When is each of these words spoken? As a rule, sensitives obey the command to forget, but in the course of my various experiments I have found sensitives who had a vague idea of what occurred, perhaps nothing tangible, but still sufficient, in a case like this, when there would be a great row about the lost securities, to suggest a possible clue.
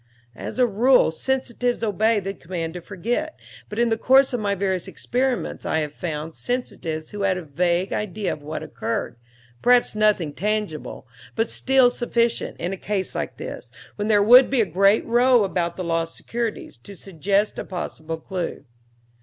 As 0.33 0.57
a 0.57 0.65
rule, 0.65 1.11
sensitives 1.11 1.83
obey 1.83 2.19
the 2.19 2.33
command 2.33 2.73
to 2.73 2.81
forget, 2.81 3.37
but 3.69 3.77
in 3.77 3.89
the 3.89 3.99
course 3.99 4.33
of 4.33 4.39
my 4.39 4.55
various 4.55 4.87
experiments 4.87 5.63
I 5.63 5.81
have 5.81 5.93
found 5.93 6.33
sensitives 6.33 7.11
who 7.11 7.21
had 7.21 7.37
a 7.37 7.43
vague 7.43 7.93
idea 7.93 8.33
of 8.33 8.41
what 8.41 8.63
occurred, 8.63 9.15
perhaps 9.61 9.93
nothing 9.93 10.33
tangible, 10.33 11.07
but 11.35 11.51
still 11.51 11.91
sufficient, 11.91 12.57
in 12.59 12.73
a 12.73 12.77
case 12.77 13.13
like 13.13 13.37
this, 13.37 13.69
when 13.95 14.07
there 14.07 14.23
would 14.23 14.49
be 14.49 14.59
a 14.61 14.65
great 14.65 15.05
row 15.05 15.43
about 15.43 15.75
the 15.77 15.83
lost 15.83 16.15
securities, 16.15 16.79
to 16.79 16.95
suggest 16.95 17.59
a 17.59 17.63
possible 17.63 18.17
clue. 18.17 18.65